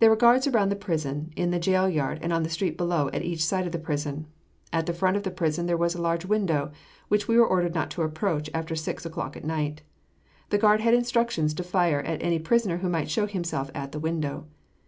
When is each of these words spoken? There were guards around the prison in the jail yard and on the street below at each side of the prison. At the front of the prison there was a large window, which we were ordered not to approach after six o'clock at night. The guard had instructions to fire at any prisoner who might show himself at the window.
There 0.00 0.10
were 0.10 0.16
guards 0.16 0.48
around 0.48 0.70
the 0.70 0.74
prison 0.74 1.32
in 1.36 1.52
the 1.52 1.60
jail 1.60 1.88
yard 1.88 2.18
and 2.20 2.32
on 2.32 2.42
the 2.42 2.48
street 2.50 2.76
below 2.76 3.08
at 3.12 3.22
each 3.22 3.44
side 3.44 3.64
of 3.64 3.70
the 3.70 3.78
prison. 3.78 4.26
At 4.72 4.86
the 4.86 4.92
front 4.92 5.16
of 5.16 5.22
the 5.22 5.30
prison 5.30 5.66
there 5.66 5.76
was 5.76 5.94
a 5.94 6.02
large 6.02 6.24
window, 6.26 6.72
which 7.06 7.28
we 7.28 7.38
were 7.38 7.46
ordered 7.46 7.72
not 7.72 7.88
to 7.92 8.02
approach 8.02 8.50
after 8.54 8.74
six 8.74 9.06
o'clock 9.06 9.36
at 9.36 9.44
night. 9.44 9.82
The 10.50 10.58
guard 10.58 10.80
had 10.80 10.94
instructions 10.94 11.54
to 11.54 11.62
fire 11.62 12.00
at 12.00 12.20
any 12.24 12.40
prisoner 12.40 12.78
who 12.78 12.88
might 12.88 13.08
show 13.08 13.26
himself 13.28 13.70
at 13.72 13.92
the 13.92 14.00
window. 14.00 14.46